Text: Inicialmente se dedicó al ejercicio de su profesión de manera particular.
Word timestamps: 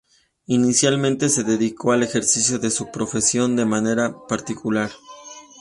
Inicialmente 0.47 1.29
se 1.29 1.43
dedicó 1.43 1.91
al 1.91 2.01
ejercicio 2.01 2.57
de 2.57 2.71
su 2.71 2.89
profesión 2.89 3.55
de 3.55 3.65
manera 3.65 4.15
particular. 4.27 4.89